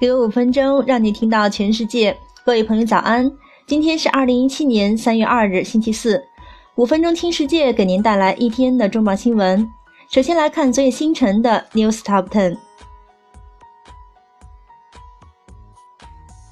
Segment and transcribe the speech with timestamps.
[0.00, 2.16] 给我五分钟，让你听到全世界。
[2.42, 3.30] 各位朋友，早安！
[3.66, 6.24] 今天是二零一七年三月二日，星期四。
[6.76, 9.68] 五分钟听世界，给您带来一天的重磅新闻。
[10.10, 12.56] 首先来看昨夜星辰的 News Top Ten。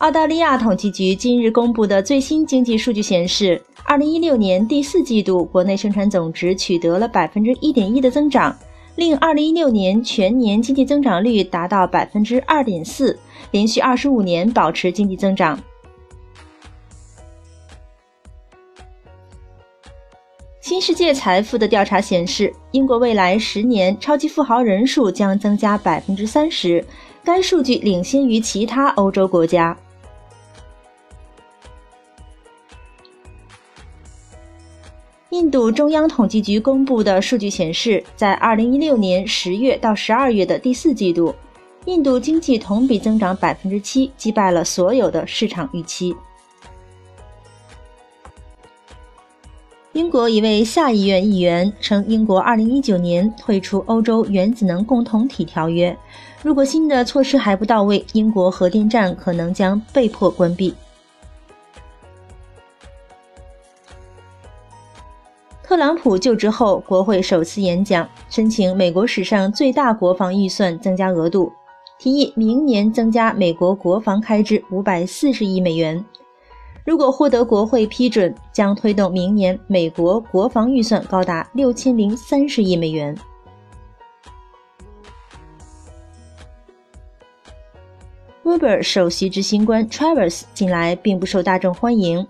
[0.00, 8.54] 澳大利亚统计局今日公布的最新经济数据显示，二零一六年第四季度国内生产总值取得了百分之一点一的增长。
[8.96, 13.16] 令二零一六年全年经济增长率达到百分之二点四，
[13.50, 15.58] 连续二十五年保持经济增长。
[20.60, 26.84] 新世界财富的调查显示，英国未来十年超级富豪人数将增加百分之三十，
[27.24, 29.76] 该数据领先于其他欧洲国家。
[35.30, 41.34] 印度中央统计局公布的数据显示，在2016年10月到12月的第四季度，
[41.88, 46.14] 印度经济同比增长7%，击败了所有的市场预期。
[49.92, 55.96] 英国一位下议院议员称，英国2019年退出欧洲原子能共同体条约，
[56.42, 60.74] 如果新的措施还不到位，英国核电站可能将被迫关闭。
[65.62, 71.50] 特朗普就职后，国会首次演讲，申请美国史上最大国防预算增加额度，
[71.98, 76.04] 提议明年增加美国国防开支五百四十亿美元。
[76.84, 83.14] 如果获得国会批准，将推动明年美国国防预算高达六千零三十亿美元。
[88.44, 92.26] Uber 首席执行官 Travis 近来并不受大众欢迎。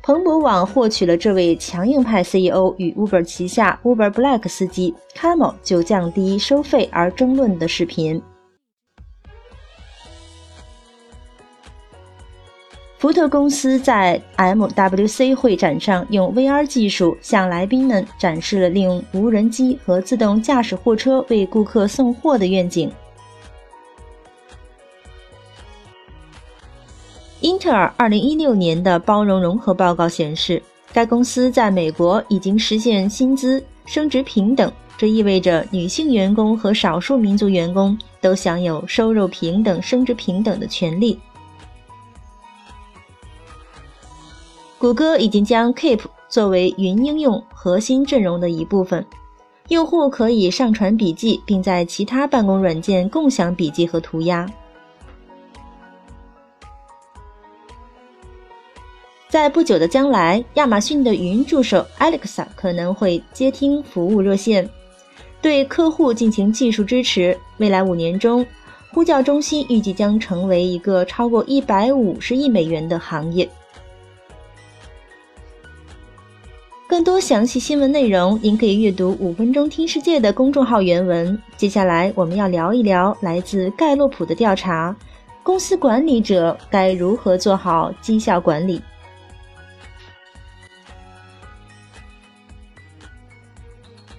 [0.00, 8.22] 彭博网获取了这位强硬派 CEO 与 Uber 旗下 Uber Black 司机 Camel 就降低收费而争论的视频。
[13.02, 22.88] 福特公司在 MWC 会展上用 VR 技术向来宾们展示了利用无人机和自动驾驶货车为顾客送货的愿景。
[27.40, 41.18] 英特尔2016年的包容融合报告显示，该公司在美国已经实现薪资升职平等，这意味着女性员工和少数民族员工都享有收入平等、升职平等的权利。
[44.82, 49.06] 谷歌已经将 Keep 作为云应用核心阵容的一部分，
[49.68, 54.44] 用户可以上传笔记，并在其他办公软件共享笔记和涂鸦。
[59.28, 64.68] 在不久的将来，亚马逊的语音助手 Alexa 可能会接听服务热线，
[65.40, 67.38] 对客户进行技术支持。
[67.58, 68.44] 未来五年中，
[68.90, 73.48] 呼叫中心预计将成为一个超过一百五十亿美元的行业。
[76.92, 81.40] 更多详细新闻内容，您可以阅读《五分钟听世界》的公众号原文。
[81.56, 84.94] 接下来，我们要聊一聊来自盖洛普的调查：
[85.42, 88.82] 公司管理者该如何做好绩效管理？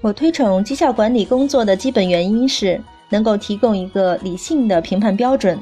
[0.02, 5.62] 我推崇绩效管理工作的基本原因是能够提供一个理性的评判标准，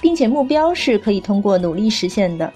[0.00, 2.52] 并且目标是可以通过努力实现的。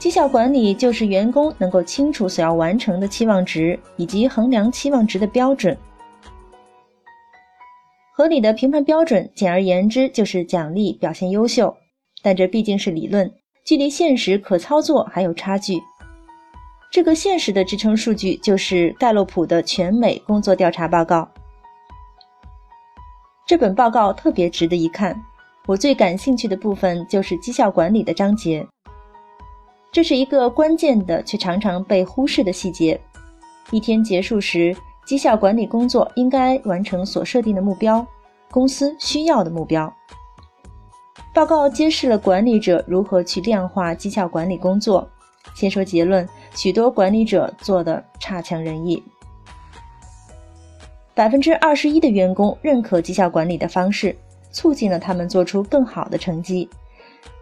[0.00, 5.76] 绩效管理就是员工能够清楚所要完成的期望值以及衡量期望值的标准。
[8.14, 11.76] 合理的评判标准，简而言之就是奖励表现优秀，
[12.22, 13.30] 但这毕竟是理论，
[13.62, 15.78] 距离现实可操作还有差距。
[16.90, 21.28] 这个现实的支撑数据就是盖洛普的全美工作调查报告。
[23.46, 25.14] 这本报告特别值得一看。
[25.66, 28.66] 我最感兴趣的部分就是绩效管理的章节。
[29.92, 33.00] 这是一个关键的却常常被忽视的细节。
[33.70, 38.06] 一天结束时，绩效管理工作应该完成所设定的目标，
[38.50, 39.92] 公司需要的目标。
[41.34, 45.08] 报告揭示了管理者如何去量化绩效管理工作。
[45.54, 46.28] 先说结论。
[46.52, 49.00] 许多管理者做的差强人意。
[51.14, 54.16] 百分之二十一的员工认可绩效管理的方式，
[54.50, 56.68] 促进了他们做出更好的成绩。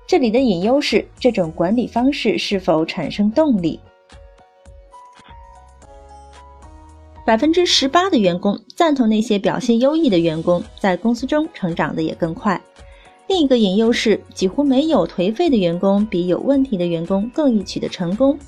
[0.08, 3.78] 这里的隐忧是，这种管理方式是否产生动力？
[7.26, 12.58] 百分之十八的员工赞同那些表现优异的员工在公司中成长的也更快。
[13.26, 18.38] 另一个隐忧是，几乎没有颓废的员工比有问题的员工更易取得成功。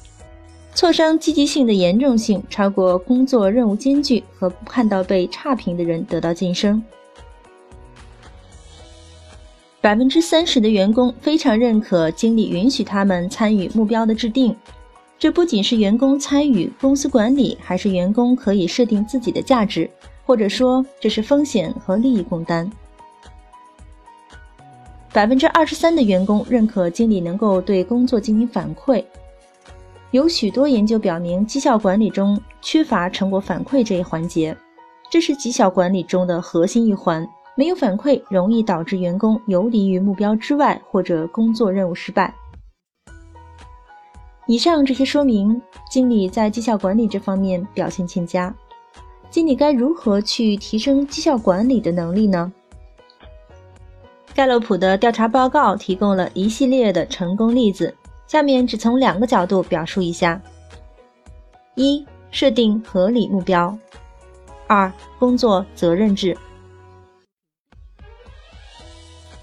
[0.75, 6.83] 挫伤积极性的严重性超过工作任务艰巨和看到被差评的人得到晋升。
[9.81, 14.55] 百分之三十的员工非常认可经理允许他们参与目标的制定。
[15.19, 19.91] 这不仅是员工参与公司管理，还是员工可以设定自己的价值，
[20.25, 22.71] 或者说这是风险和利益共担。
[25.13, 29.03] 百分之二十三的员工认可经理能够对工作进行反馈。
[30.11, 34.57] 有许多研究表明，绩效管理中缺乏成果反馈这一环节，
[35.11, 37.27] 这是绩效管理中的核心一环。
[37.57, 42.35] 没有反馈，容易导致员工游离于目标之外，或者工作任务失败。
[44.47, 45.61] 以上这些说明，
[45.91, 48.55] 经理在绩效管理这方面表现欠佳。
[49.29, 52.53] 经理该如何去提升绩效管理的能力呢？
[54.35, 57.95] 盖洛普的调查报告提供了一系列的成功例子，
[58.27, 60.41] 下面只从两个角度表述一下：
[61.75, 63.77] 一、设定合理目标；
[64.67, 66.37] 二、工作责任制。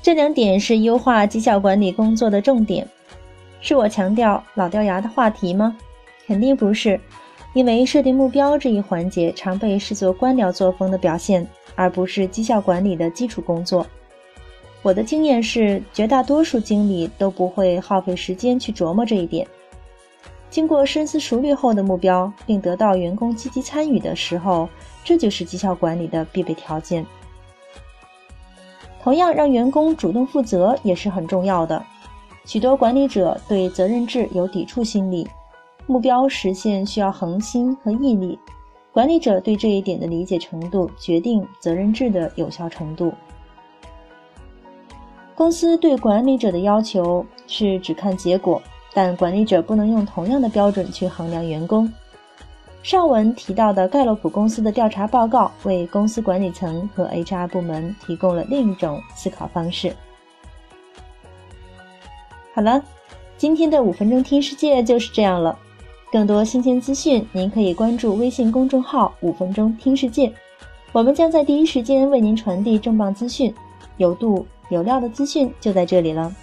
[0.08, 2.88] 这两点是优化绩效管理工作的重点。
[3.60, 5.76] 是我强调老掉牙的话题吗？
[6.26, 6.98] 肯定不是，
[7.54, 11.46] 因为设定目标这一环节常被视作官僚作风的表现，
[11.76, 13.86] 而不是绩效管理的基础工作。
[14.82, 19.46] 我的经验是，绝大多数经理都不会耗费时间去琢磨这一点。
[20.50, 24.70] 经过深思熟虑后的目标，并得到员工积极参与的时候，
[25.04, 27.06] 这就是绩效管理的必备条件。
[29.08, 31.82] 同样，让员工主动负责也是很重要的。
[32.44, 35.26] 许多管理者对责任制有抵触心理，
[35.86, 38.38] 目标实现需要恒心和毅力。
[38.92, 43.14] 管理者对这一点的理解程度，决定责任制的有效程度。
[45.34, 48.62] 公司对管理者的要求是只看结果，
[48.94, 51.90] 但管理者不能用同样的标准去衡量员工。
[52.88, 59.94] 上文提到的盖洛普公司的调查报告，为公司管理层和 HR 部门提供了另一种思考方式。
[62.54, 62.82] 好了，
[63.38, 65.60] 今天的五分钟听世界就是这样了。
[66.14, 70.32] 更多新鲜资讯，您可以关注微信公众号“五分钟听世界”，
[70.94, 73.54] 我们将在第一时间为您传递重磅资讯，
[73.98, 76.34] 有度有料的资讯就在这里了。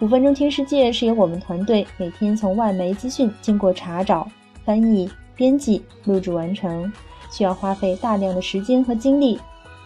[0.00, 4.28] 五分钟听世界是由我们团队每天从外媒资讯经过查找、
[4.62, 5.10] 翻译。
[5.36, 6.90] 编辑录制完成，
[7.30, 9.38] 需要花费大量的时间和精力。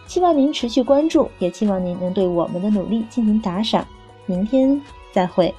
[0.07, 3.85] 希望您持续关注，也期望您能对我们的努力进行打赏。
[4.25, 4.81] 明天
[5.11, 5.53] 再会。